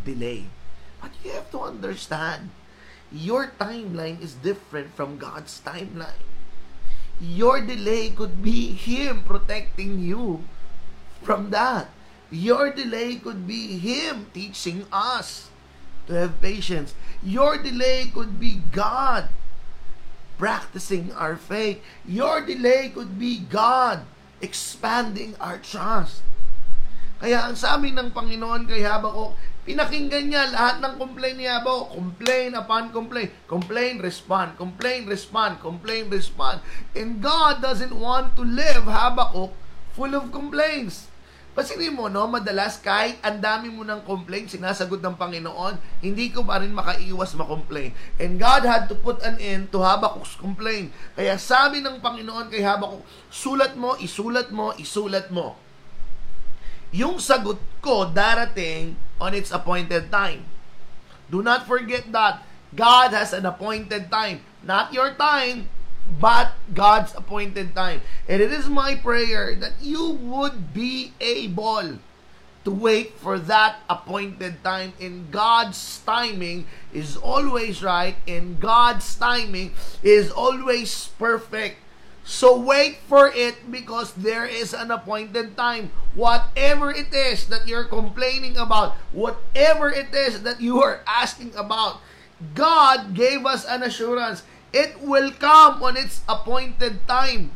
delay. 0.03 0.45
But 0.99 1.15
you 1.23 1.31
have 1.33 1.49
to 1.53 1.61
understand, 1.63 2.51
your 3.13 3.53
timeline 3.57 4.19
is 4.19 4.35
different 4.37 4.93
from 4.97 5.21
God's 5.21 5.61
timeline. 5.61 6.25
Your 7.21 7.63
delay 7.63 8.11
could 8.11 8.43
be 8.43 8.75
Him 8.75 9.23
protecting 9.23 10.03
you 10.03 10.43
from 11.23 11.49
that. 11.55 11.87
Your 12.27 12.73
delay 12.73 13.15
could 13.15 13.47
be 13.47 13.79
Him 13.79 14.27
teaching 14.35 14.83
us 14.91 15.47
to 16.05 16.13
have 16.13 16.41
patience. 16.43 16.93
Your 17.23 17.55
delay 17.57 18.11
could 18.11 18.35
be 18.35 18.59
God 18.73 19.31
practicing 20.35 21.11
our 21.15 21.35
faith. 21.35 21.79
Your 22.03 22.43
delay 22.43 22.91
could 22.91 23.19
be 23.19 23.43
God 23.47 24.03
expanding 24.43 25.35
our 25.39 25.57
trust. 25.57 26.21
Kaya 27.19 27.47
ang 27.47 27.55
sabi 27.55 27.95
ng 27.95 28.11
Panginoon 28.11 28.67
kay 28.67 28.83
Habakuk, 28.83 29.39
pinakinggan 29.63 30.29
niya 30.29 30.51
lahat 30.51 30.83
ng 30.83 30.99
complaint 30.99 31.39
ni 31.39 31.47
Habakuk. 31.47 31.95
Complain 31.95 32.51
upon 32.53 32.91
complaint. 32.91 33.31
Complain, 33.47 34.03
respond. 34.03 34.59
Complain, 34.59 35.07
respond. 35.07 35.57
Complain, 35.63 36.11
respond. 36.11 36.59
And 36.91 37.23
God 37.23 37.63
doesn't 37.63 37.95
want 37.95 38.35
to 38.35 38.43
live, 38.43 38.85
Habakuk, 38.85 39.55
full 39.95 40.13
of 40.13 40.29
complaints. 40.35 41.07
Pasinin 41.55 41.95
mo, 41.95 42.11
no, 42.11 42.27
madalas 42.27 42.83
kahit 42.83 43.15
ang 43.23 43.39
dami 43.39 43.71
mo 43.71 43.87
ng 43.87 44.03
complaint, 44.03 44.51
sinasagot 44.51 44.99
ng 44.99 45.15
Panginoon, 45.15 46.03
hindi 46.03 46.27
ko 46.27 46.43
pa 46.43 46.59
rin 46.59 46.75
makaiwas 46.75 47.31
makomplain. 47.39 47.95
And 48.19 48.35
God 48.35 48.67
had 48.67 48.91
to 48.91 48.95
put 48.99 49.23
an 49.23 49.39
end 49.39 49.71
to 49.71 49.79
Habakuk's 49.79 50.35
complaint. 50.35 50.91
Kaya 51.15 51.39
sabi 51.39 51.79
ng 51.79 52.03
Panginoon 52.03 52.51
kay 52.51 52.59
Habakuk, 52.59 53.07
sulat 53.31 53.79
mo, 53.79 53.95
isulat 54.03 54.51
mo, 54.51 54.75
isulat 54.75 55.31
mo. 55.31 55.55
Yung 56.91 57.23
sagot 57.23 57.63
ko 57.79 58.11
darating 58.11 58.99
on 59.23 59.31
its 59.31 59.55
appointed 59.55 60.11
time. 60.11 60.43
Do 61.31 61.39
not 61.39 61.63
forget 61.63 62.11
that 62.11 62.43
God 62.75 63.15
has 63.15 63.31
an 63.31 63.47
appointed 63.47 64.11
time. 64.11 64.43
Not 64.59 64.91
your 64.91 65.15
time, 65.15 65.71
but 66.19 66.53
God's 66.73 67.13
appointed 67.15 67.75
time. 67.75 68.01
And 68.27 68.41
it 68.41 68.51
is 68.51 68.69
my 68.69 68.95
prayer 68.95 69.55
that 69.55 69.73
you 69.81 70.11
would 70.11 70.73
be 70.73 71.13
able 71.19 71.99
to 72.65 72.71
wait 72.71 73.13
for 73.19 73.37
that 73.37 73.77
appointed 73.89 74.63
time. 74.63 74.93
And 74.99 75.31
God's 75.31 76.01
timing 76.05 76.65
is 76.93 77.15
always 77.15 77.83
right, 77.83 78.15
and 78.27 78.59
God's 78.59 79.15
timing 79.15 79.73
is 80.01 80.31
always 80.31 81.09
perfect. 81.19 81.77
So 82.25 82.57
wait 82.57 82.97
for 83.05 83.29
it 83.29 83.69
because 83.69 84.13
there 84.17 84.49
is 84.49 84.73
an 84.73 84.89
appointed 84.89 85.55
time. 85.55 85.91
Whatever 86.15 86.89
it 86.89 87.13
is 87.13 87.45
that 87.53 87.67
you're 87.67 87.85
complaining 87.85 88.57
about, 88.57 88.97
whatever 89.13 89.93
it 89.93 90.09
is 90.09 90.41
that 90.41 90.59
you 90.59 90.81
are 90.81 91.01
asking 91.05 91.53
about, 91.53 92.01
God 92.55 93.13
gave 93.13 93.45
us 93.45 93.63
an 93.63 93.83
assurance 93.83 94.41
It 94.75 94.99
will 94.99 95.31
come 95.39 95.79
on 95.79 95.95
its 95.95 96.19
appointed 96.27 97.07
time. 97.07 97.55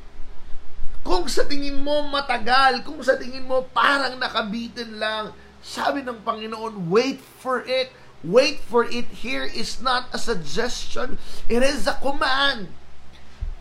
Kung 1.03 1.27
sa 1.27 1.43
tingin 1.43 1.83
mo 1.83 2.07
matagal, 2.07 2.87
kung 2.87 3.03
sa 3.03 3.19
tingin 3.19 3.43
mo 3.43 3.67
parang 3.75 4.15
nakabitin 4.15 4.95
lang, 4.95 5.35
sabi 5.59 5.99
ng 5.99 6.23
Panginoon, 6.23 6.87
wait 6.87 7.19
for 7.19 7.59
it. 7.67 7.91
Wait 8.23 8.63
for 8.63 8.87
it 8.87 9.07
here 9.23 9.43
is 9.43 9.83
not 9.83 10.07
a 10.15 10.19
suggestion. 10.19 11.19
It 11.51 11.59
is 11.59 11.87
a 11.87 11.99
command. 11.99 12.71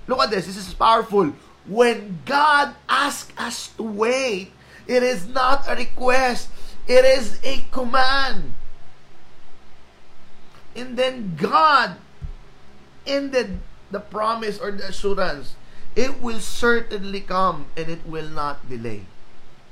Look 0.07 0.23
at 0.23 0.31
this. 0.31 0.47
This 0.47 0.59
is 0.59 0.75
powerful. 0.75 1.35
When 1.67 2.23
God 2.27 2.79
asks 2.87 3.35
us 3.39 3.75
to 3.75 3.83
wait, 3.83 4.55
it 4.87 5.03
is 5.03 5.27
not 5.27 5.67
a 5.67 5.75
request. 5.75 6.51
It 6.87 7.03
is 7.03 7.39
a 7.43 7.67
command. 7.71 8.55
And 10.75 10.95
then 10.95 11.35
God 11.35 11.99
ended 13.09 13.59
the 13.91 14.01
promise 14.01 14.61
or 14.61 14.71
the 14.71 14.93
assurance, 14.93 15.57
it 15.97 16.21
will 16.21 16.41
certainly 16.41 17.25
come 17.25 17.67
and 17.77 17.89
it 17.89 18.05
will 18.05 18.29
not 18.29 18.69
delay. 18.69 19.09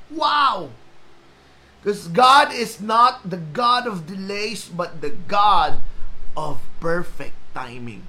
Wow! 0.09 0.73
Because 1.79 2.09
God 2.09 2.51
is 2.51 2.81
not 2.81 3.29
the 3.29 3.37
God 3.37 3.87
of 3.87 4.09
delays, 4.09 4.67
but 4.67 4.99
the 4.99 5.13
God 5.13 5.79
of 6.35 6.59
perfect 6.81 7.37
timing. 7.53 8.03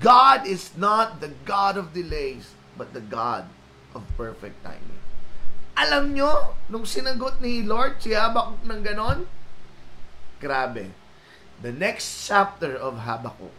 God 0.00 0.46
is 0.48 0.74
not 0.74 1.20
the 1.22 1.30
God 1.46 1.78
of 1.78 1.94
delays, 1.94 2.50
but 2.74 2.90
the 2.90 3.00
God 3.04 3.46
of 3.94 4.02
perfect 4.18 4.58
timing. 4.66 4.98
Alam 5.76 6.16
nyo, 6.16 6.56
nung 6.72 6.88
sinagot 6.88 7.38
ni 7.38 7.62
Lord 7.62 8.00
si 8.00 8.16
Habakuk 8.16 8.64
ng 8.64 8.82
ganon, 8.82 9.28
grabe, 10.42 10.90
the 11.62 11.72
next 11.72 12.26
chapter 12.26 12.76
of 12.76 13.08
Habakkuk, 13.08 13.52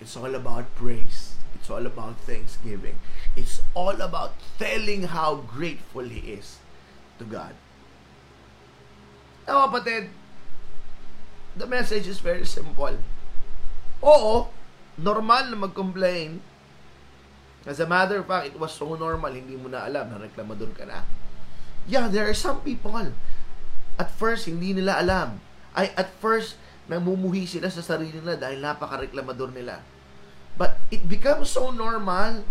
it's 0.00 0.16
all 0.16 0.34
about 0.34 0.70
praise. 0.74 1.36
It's 1.54 1.68
all 1.68 1.84
about 1.84 2.16
thanksgiving. 2.24 2.96
It's 3.36 3.60
all 3.74 4.00
about 4.00 4.32
telling 4.56 5.10
how 5.12 5.44
grateful 5.44 6.08
he 6.08 6.40
is 6.40 6.56
to 7.18 7.24
God. 7.28 7.52
Now, 9.44 9.68
kapatid, 9.68 10.08
the 11.58 11.66
message 11.66 12.08
is 12.08 12.22
very 12.22 12.46
simple. 12.46 12.96
Oo, 14.00 14.48
normal 14.96 15.52
na 15.52 15.56
mag-complain. 15.68 16.40
As 17.68 17.76
a 17.76 17.84
matter 17.84 18.24
of 18.24 18.26
fact, 18.30 18.54
it 18.54 18.56
was 18.56 18.72
so 18.72 18.96
normal, 18.96 19.36
hindi 19.36 19.58
mo 19.58 19.68
na 19.68 19.84
alam 19.84 20.08
na 20.08 20.16
reklamador 20.16 20.72
ka 20.72 20.88
na. 20.88 21.04
Yeah, 21.84 22.08
there 22.08 22.24
are 22.24 22.36
some 22.36 22.64
people, 22.64 23.12
at 24.00 24.08
first, 24.16 24.48
hindi 24.48 24.72
nila 24.72 24.96
alam. 24.96 25.44
Ay, 25.76 25.92
at 25.92 26.08
first, 26.24 26.56
namumuhi 26.90 27.46
sila 27.46 27.70
sa 27.70 27.86
sarili 27.86 28.18
nila 28.18 28.34
dahil 28.34 28.58
napaka-reklamador 28.58 29.54
nila. 29.54 29.78
But 30.58 30.82
it 30.90 31.06
becomes 31.06 31.54
so 31.54 31.70
normal 31.70 32.42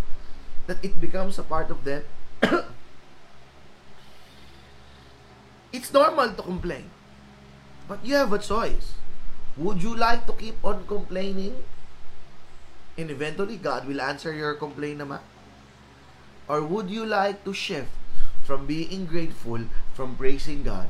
that 0.71 0.79
it 0.79 0.95
becomes 1.03 1.35
a 1.35 1.43
part 1.43 1.67
of 1.67 1.83
them. 1.83 2.07
it's 5.75 5.91
normal 5.91 6.31
to 6.39 6.41
complain. 6.41 6.87
But 7.91 7.99
you 8.07 8.15
have 8.15 8.31
a 8.31 8.39
choice. 8.39 8.95
Would 9.59 9.83
you 9.83 9.91
like 9.91 10.23
to 10.31 10.33
keep 10.39 10.55
on 10.63 10.87
complaining? 10.87 11.59
And 12.95 13.11
eventually, 13.11 13.59
God 13.59 13.83
will 13.83 13.99
answer 13.99 14.31
your 14.31 14.55
complaint 14.55 15.03
naman. 15.03 15.19
Or 16.47 16.63
would 16.63 16.87
you 16.87 17.03
like 17.03 17.43
to 17.43 17.51
shift 17.51 17.91
from 18.47 18.65
being 18.65 19.03
grateful, 19.03 19.67
from 19.91 20.15
praising 20.15 20.63
God, 20.63 20.87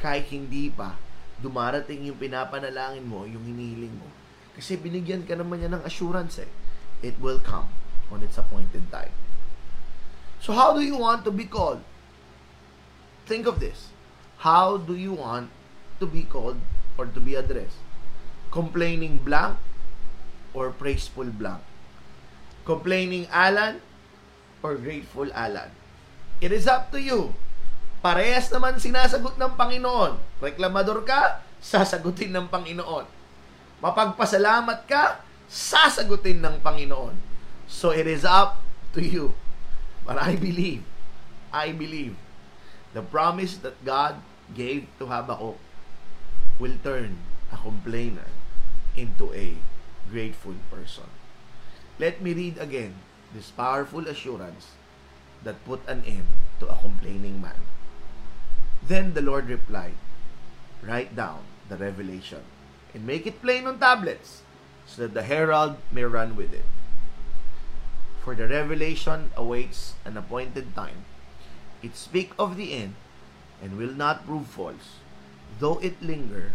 kahit 0.00 0.32
hindi 0.32 0.72
pa 0.72 0.96
dumarating 1.40 2.04
yung 2.04 2.20
pinapanalangin 2.20 3.04
mo, 3.04 3.24
yung 3.24 3.42
hinihiling 3.44 3.92
mo. 3.96 4.08
Kasi 4.54 4.76
binigyan 4.76 5.24
ka 5.24 5.34
naman 5.36 5.64
niya 5.64 5.72
ng 5.72 5.84
assurance 5.84 6.36
eh. 6.40 6.50
It 7.00 7.16
will 7.16 7.40
come 7.40 7.68
on 8.12 8.20
its 8.20 8.36
appointed 8.36 8.84
time. 8.92 9.12
So 10.40 10.52
how 10.52 10.76
do 10.76 10.84
you 10.84 10.96
want 10.96 11.24
to 11.24 11.32
be 11.32 11.48
called? 11.48 11.80
Think 13.24 13.48
of 13.48 13.60
this. 13.60 13.92
How 14.40 14.76
do 14.80 14.96
you 14.96 15.12
want 15.16 15.52
to 16.00 16.06
be 16.08 16.24
called 16.24 16.60
or 16.96 17.08
to 17.08 17.20
be 17.20 17.36
addressed? 17.36 17.80
Complaining 18.50 19.20
blank 19.20 19.56
or 20.52 20.72
praiseful 20.72 21.28
blank? 21.28 21.60
Complaining 22.64 23.28
Alan 23.32 23.80
or 24.64 24.76
grateful 24.76 25.28
Alan? 25.32 25.72
It 26.40 26.52
is 26.52 26.66
up 26.66 26.90
to 26.92 27.00
you. 27.00 27.36
Parehas 28.00 28.48
naman 28.48 28.80
sinasagot 28.80 29.36
ng 29.36 29.52
Panginoon. 29.60 30.16
Reklamador 30.40 31.04
ka, 31.04 31.44
sasagutin 31.60 32.32
ng 32.32 32.48
Panginoon. 32.48 33.04
Mapagpasalamat 33.84 34.88
ka, 34.88 35.20
sasagutin 35.52 36.40
ng 36.40 36.64
Panginoon. 36.64 37.12
So 37.68 37.92
it 37.92 38.08
is 38.08 38.24
up 38.24 38.64
to 38.96 39.04
you. 39.04 39.36
But 40.08 40.16
I 40.16 40.40
believe, 40.40 40.80
I 41.52 41.76
believe, 41.76 42.16
the 42.96 43.04
promise 43.04 43.60
that 43.60 43.76
God 43.84 44.24
gave 44.56 44.88
to 44.96 45.12
Habakkuk 45.12 45.60
will 46.56 46.76
turn 46.80 47.20
a 47.52 47.56
complainer 47.60 48.32
into 48.96 49.28
a 49.36 49.60
grateful 50.08 50.56
person. 50.72 51.06
Let 52.00 52.24
me 52.24 52.32
read 52.32 52.56
again 52.56 52.96
this 53.36 53.52
powerful 53.52 54.08
assurance 54.08 54.72
that 55.44 55.60
put 55.68 55.84
an 55.84 56.00
end 56.08 56.26
to 56.58 56.66
a 56.66 56.80
complaining 56.80 57.44
man. 57.44 57.60
Then 58.82 59.14
the 59.14 59.22
Lord 59.22 59.48
replied, 59.48 59.94
Write 60.82 61.14
down 61.14 61.44
the 61.68 61.76
revelation 61.76 62.42
and 62.94 63.06
make 63.06 63.26
it 63.26 63.42
plain 63.42 63.66
on 63.66 63.78
tablets 63.78 64.42
so 64.86 65.02
that 65.02 65.14
the 65.14 65.22
herald 65.22 65.76
may 65.92 66.04
run 66.04 66.34
with 66.34 66.52
it. 66.52 66.64
For 68.24 68.34
the 68.34 68.48
revelation 68.48 69.30
awaits 69.36 69.94
an 70.04 70.16
appointed 70.16 70.74
time. 70.74 71.04
It 71.82 71.96
speak 71.96 72.32
of 72.38 72.56
the 72.56 72.74
end 72.74 72.94
and 73.62 73.78
will 73.78 73.92
not 73.92 74.26
prove 74.26 74.46
false. 74.46 75.00
Though 75.58 75.78
it 75.78 76.02
linger, 76.02 76.52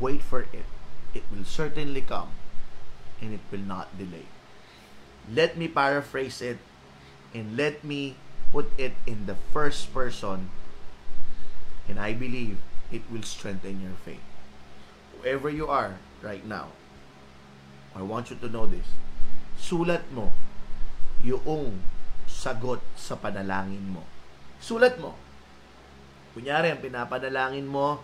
wait 0.00 0.22
for 0.22 0.42
it. 0.52 0.68
It 1.12 1.24
will 1.30 1.44
certainly 1.44 2.00
come 2.00 2.30
and 3.20 3.32
it 3.32 3.44
will 3.50 3.64
not 3.64 3.96
delay. 3.98 4.26
Let 5.30 5.56
me 5.56 5.68
paraphrase 5.68 6.40
it 6.42 6.58
and 7.32 7.56
let 7.56 7.84
me 7.84 8.16
put 8.52 8.70
it 8.78 8.92
in 9.06 9.26
the 9.26 9.36
first 9.52 9.92
person 9.92 10.50
And 11.88 12.00
I 12.00 12.16
believe 12.16 12.58
it 12.88 13.04
will 13.12 13.24
strengthen 13.24 13.80
your 13.80 13.96
faith. 14.04 14.24
Whoever 15.16 15.48
you 15.48 15.68
are 15.68 16.00
right 16.24 16.44
now, 16.44 16.72
I 17.94 18.02
want 18.02 18.30
you 18.30 18.36
to 18.40 18.48
know 18.48 18.66
this. 18.66 18.88
Sulat 19.60 20.08
mo 20.10 20.34
yung 21.24 21.80
sagot 22.28 22.82
sa 22.98 23.16
panalangin 23.16 23.94
mo. 23.94 24.02
Sulat 24.60 25.00
mo. 25.00 25.16
Kunyari, 26.34 26.74
ang 26.74 26.82
pinapanalangin 26.82 27.64
mo, 27.64 28.02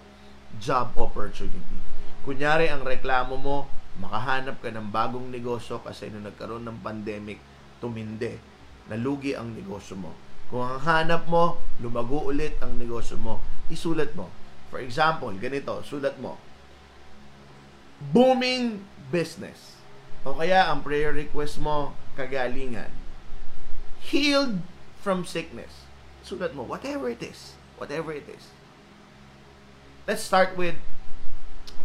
job 0.62 0.94
opportunity. 0.94 1.76
Kunyari, 2.22 2.70
ang 2.70 2.86
reklamo 2.86 3.34
mo, 3.34 3.66
makahanap 3.98 4.62
ka 4.62 4.70
ng 4.70 4.88
bagong 4.88 5.28
negosyo 5.28 5.82
kasi 5.82 6.08
nung 6.08 6.24
nagkaroon 6.24 6.64
ng 6.64 6.78
pandemic, 6.80 7.42
tuminde, 7.82 8.38
nalugi 8.86 9.34
ang 9.34 9.52
negosyo 9.52 9.98
mo. 9.98 10.14
Kung 10.48 10.62
ang 10.62 10.80
hanap 10.82 11.26
mo, 11.26 11.58
lumago 11.82 12.30
ulit 12.30 12.56
ang 12.62 12.78
negosyo 12.78 13.18
mo, 13.18 13.42
isulat 13.70 14.12
mo. 14.18 14.28
For 14.70 14.78
example, 14.78 15.34
ganito, 15.38 15.82
sulat 15.82 16.18
mo. 16.18 16.38
Booming 18.14 18.82
business. 19.10 19.78
O 20.22 20.36
kaya 20.36 20.68
ang 20.70 20.84
prayer 20.84 21.10
request 21.10 21.58
mo, 21.58 21.96
kagalingan. 22.14 22.92
Healed 24.04 24.62
from 25.00 25.26
sickness. 25.26 25.88
Sulat 26.22 26.52
mo, 26.52 26.62
whatever 26.62 27.10
it 27.10 27.22
is. 27.24 27.58
Whatever 27.80 28.12
it 28.12 28.28
is. 28.28 28.52
Let's 30.06 30.22
start 30.22 30.54
with 30.58 30.76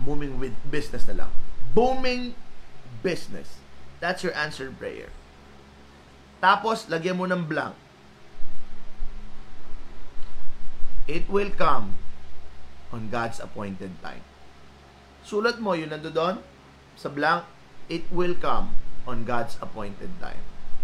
booming 0.02 0.41
with 0.41 0.54
business 0.67 1.08
na 1.08 1.26
lang. 1.26 1.32
Booming 1.74 2.36
business. 3.02 3.62
That's 4.00 4.21
your 4.21 4.36
answered 4.36 4.76
prayer. 4.78 5.10
Tapos, 6.43 6.91
lagyan 6.91 7.17
mo 7.17 7.26
ng 7.26 7.48
blank. 7.48 7.74
It 11.06 11.30
will 11.30 11.54
come 11.54 12.02
on 12.89 13.13
God's 13.13 13.38
appointed 13.38 13.94
time. 14.02 14.26
Sulat 15.26 15.62
mo, 15.62 15.74
yun 15.74 15.89
nando 15.89 16.10
doon, 16.10 16.41
sa 16.98 17.10
blank, 17.10 17.46
it 17.89 18.06
will 18.10 18.34
come 18.38 18.74
on 19.06 19.26
God's 19.26 19.58
appointed 19.62 20.10
time. 20.18 20.41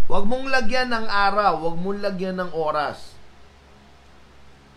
Huwag 0.09 0.25
mong 0.25 0.49
lagyan 0.49 0.93
ng 0.93 1.07
araw, 1.09 1.61
huwag 1.61 1.77
mong 1.77 2.01
lagyan 2.01 2.37
ng 2.41 2.51
oras. 2.53 3.17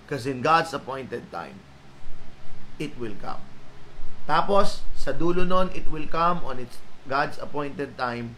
Because 0.04 0.28
in 0.28 0.44
God's 0.44 0.72
appointed 0.76 1.32
time, 1.32 1.60
it 2.76 2.92
will 3.00 3.16
come. 3.20 3.40
Tapos, 4.28 4.84
sa 4.96 5.12
dulo 5.12 5.44
nun, 5.44 5.72
it 5.72 5.88
will 5.88 6.08
come 6.08 6.44
on 6.44 6.60
its 6.60 6.80
God's 7.08 7.36
appointed 7.40 7.96
time. 7.96 8.36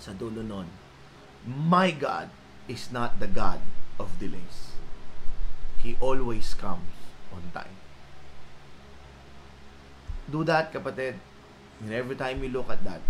Sa 0.00 0.12
dulo 0.16 0.44
nun, 0.44 0.68
my 1.44 1.92
God 1.92 2.32
is 2.68 2.88
not 2.88 3.20
the 3.20 3.28
God 3.28 3.60
of 4.00 4.12
delays. 4.16 4.73
He 5.84 6.00
always 6.00 6.56
comes 6.56 6.88
on 7.28 7.44
time. 7.52 7.76
Do 10.32 10.40
that, 10.48 10.72
kapatid. 10.72 11.20
And 11.84 11.92
every 11.92 12.16
time 12.16 12.40
you 12.40 12.48
look 12.48 12.72
at 12.72 12.80
that, 12.88 13.04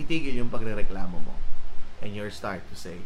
titigil 0.00 0.32
yung 0.32 0.48
pagrereklamo 0.48 1.20
mo. 1.20 1.36
And 2.00 2.16
you'll 2.16 2.32
start 2.32 2.64
to 2.72 2.76
say, 2.76 3.04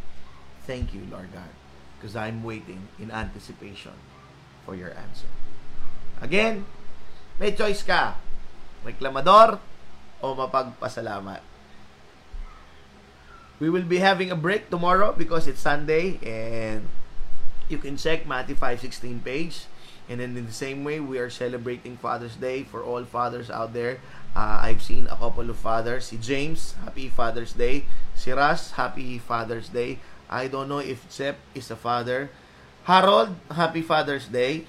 Thank 0.63 0.95
you, 0.95 1.03
Lord 1.11 1.35
God, 1.35 1.51
because 1.99 2.15
I'm 2.15 2.39
waiting 2.39 2.87
in 2.95 3.11
anticipation 3.11 3.99
for 4.63 4.79
your 4.79 4.95
answer. 4.95 5.27
Again, 6.23 6.63
may 7.35 7.51
choice 7.51 7.83
ka. 7.83 8.15
Reklamador 8.87 9.59
o 10.23 10.25
mapagpasalamat. 10.35 11.43
We 13.59 13.67
will 13.67 13.83
be 13.83 13.99
having 13.99 14.31
a 14.31 14.39
break 14.39 14.71
tomorrow 14.71 15.11
because 15.11 15.43
it's 15.43 15.59
Sunday 15.59 16.15
and 16.23 16.87
you 17.69 17.77
can 17.77 17.95
check 17.95 18.25
Matthew 18.25 18.57
5.16 18.57 19.23
page. 19.23 19.69
And 20.09 20.19
then 20.19 20.35
in 20.35 20.49
the 20.49 20.51
same 20.51 20.83
way, 20.83 20.99
we 20.99 21.21
are 21.21 21.29
celebrating 21.29 21.95
Father's 21.95 22.35
Day 22.35 22.65
for 22.65 22.81
all 22.81 23.05
fathers 23.05 23.53
out 23.53 23.77
there. 23.77 24.01
Uh, 24.35 24.57
I've 24.65 24.81
seen 24.81 25.05
a 25.05 25.15
couple 25.15 25.45
of 25.49 25.57
fathers. 25.57 26.09
Si 26.09 26.17
James, 26.17 26.73
Happy 26.81 27.09
Father's 27.09 27.53
Day. 27.53 27.85
Si 28.17 28.33
Ras, 28.33 28.73
Happy 28.73 29.21
Father's 29.21 29.69
Day. 29.69 30.01
I 30.29 30.49
don't 30.49 30.67
know 30.67 30.81
if 30.81 31.05
Sep 31.13 31.37
is 31.53 31.69
a 31.69 31.77
father. 31.77 32.33
Harold, 32.89 33.37
Happy 33.53 33.85
Father's 33.85 34.25
Day. 34.25 34.65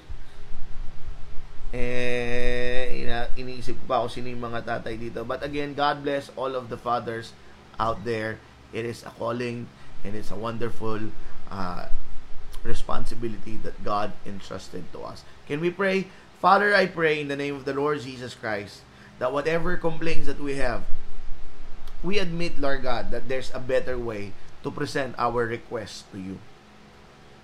Eh, 1.72 3.00
ina, 3.00 3.32
iniisip 3.32 3.80
ko 3.80 3.84
pa 3.88 3.96
kung 4.04 4.12
sino 4.12 4.28
yung 4.28 4.44
mga 4.44 4.60
tatay 4.68 5.00
dito. 5.00 5.24
But 5.24 5.40
again, 5.40 5.72
God 5.72 6.04
bless 6.04 6.28
all 6.36 6.52
of 6.52 6.68
the 6.68 6.76
fathers 6.76 7.32
out 7.80 8.04
there. 8.04 8.36
It 8.76 8.84
is 8.84 9.08
a 9.08 9.12
calling 9.16 9.72
and 10.04 10.12
it's 10.12 10.28
a 10.28 10.36
wonderful 10.36 11.00
uh, 11.48 11.88
responsibility 12.62 13.56
that 13.62 13.84
God 13.84 14.12
entrusted 14.26 14.92
to 14.92 15.00
us. 15.00 15.24
Can 15.46 15.60
we 15.60 15.70
pray? 15.70 16.06
Father, 16.40 16.74
I 16.74 16.86
pray 16.86 17.20
in 17.20 17.28
the 17.28 17.36
name 17.36 17.54
of 17.54 17.64
the 17.64 17.74
Lord 17.74 18.00
Jesus 18.00 18.34
Christ 18.34 18.80
that 19.18 19.32
whatever 19.32 19.76
complaints 19.76 20.26
that 20.26 20.40
we 20.40 20.56
have, 20.56 20.84
we 22.02 22.18
admit, 22.18 22.58
Lord 22.58 22.82
God, 22.82 23.10
that 23.12 23.28
there's 23.28 23.52
a 23.52 23.60
better 23.60 23.98
way 23.98 24.32
to 24.62 24.70
present 24.70 25.14
our 25.18 25.44
requests 25.44 26.04
to 26.12 26.18
you. 26.18 26.38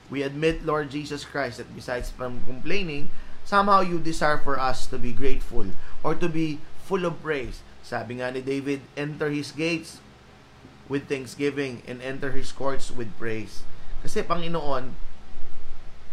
We 0.09 0.23
admit, 0.23 0.65
Lord 0.65 0.91
Jesus 0.91 1.25
Christ, 1.25 1.59
that 1.59 1.75
besides 1.77 2.11
from 2.11 2.41
complaining, 2.47 3.11
somehow 3.45 3.81
you 3.81 3.99
desire 3.99 4.39
for 4.39 4.59
us 4.59 4.87
to 4.89 4.99
be 4.99 5.13
grateful 5.13 5.77
or 6.03 6.15
to 6.15 6.29
be 6.29 6.61
full 6.85 7.05
of 7.05 7.21
praise. 7.21 7.61
Sabi 7.83 8.23
nga 8.23 8.33
ni 8.33 8.41
David, 8.41 8.81
enter 8.97 9.29
his 9.29 9.53
gates 9.53 10.01
with 10.89 11.11
thanksgiving 11.11 11.83
and 11.87 12.01
enter 12.01 12.33
his 12.33 12.51
courts 12.51 12.91
with 12.91 13.13
praise. 13.19 13.67
Kasi 14.07 14.23
Panginoon, 14.23 14.95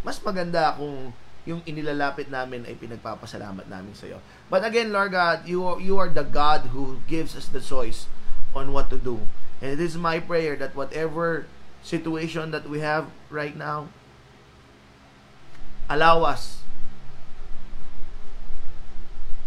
mas 0.02 0.18
maganda 0.26 0.74
kung 0.74 1.14
yung 1.46 1.62
inilalapit 1.70 2.26
namin 2.26 2.66
ay 2.66 2.74
pinagpapasalamat 2.74 3.70
namin 3.70 3.94
sa 3.94 4.10
iyo. 4.10 4.18
But 4.50 4.66
again, 4.66 4.90
Lord 4.90 5.14
God, 5.14 5.46
you 5.46 5.62
are, 5.62 5.78
you 5.78 6.02
are 6.02 6.10
the 6.10 6.26
God 6.26 6.74
who 6.74 7.06
gives 7.06 7.38
us 7.38 7.46
the 7.54 7.62
choice 7.62 8.10
on 8.58 8.74
what 8.74 8.90
to 8.90 8.98
do. 8.98 9.30
And 9.62 9.70
it 9.70 9.78
is 9.78 9.94
my 9.94 10.18
prayer 10.18 10.58
that 10.58 10.74
whatever 10.74 11.46
situation 11.86 12.50
that 12.50 12.66
we 12.66 12.82
have 12.82 13.14
right 13.30 13.54
now, 13.54 13.94
allow 15.86 16.26
us 16.26 16.66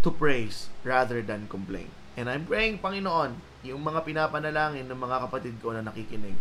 to 0.07 0.15
praise 0.15 0.71
rather 0.87 1.19
than 1.19 1.51
complain. 1.51 1.91
And 2.15 2.31
I'm 2.31 2.47
praying, 2.47 2.79
Panginoon, 2.79 3.43
yung 3.67 3.83
mga 3.83 4.07
pinapanalangin 4.07 4.87
ng 4.87 5.01
mga 5.03 5.27
kapatid 5.27 5.59
ko 5.59 5.75
na 5.75 5.83
nakikinig, 5.83 6.39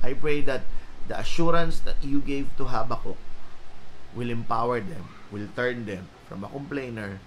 I 0.00 0.16
pray 0.16 0.40
that 0.48 0.64
the 1.08 1.18
assurance 1.18 1.80
that 1.80 1.96
you 2.04 2.20
gave 2.20 2.48
to 2.56 2.64
Habakkuk 2.64 3.16
will 4.14 4.30
empower 4.30 4.80
them, 4.80 5.08
will 5.32 5.48
turn 5.56 5.84
them 5.84 6.08
from 6.28 6.44
a 6.44 6.48
complainer 6.48 7.20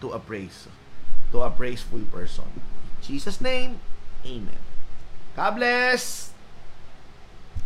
to 0.00 0.10
a 0.10 0.18
praise, 0.18 0.66
to 1.30 1.42
a 1.42 1.50
praiseful 1.50 2.06
person. 2.10 2.46
In 2.54 3.02
Jesus' 3.02 3.40
name, 3.40 3.78
Amen. 4.24 4.62
God 5.36 5.58
bless! 5.58 6.33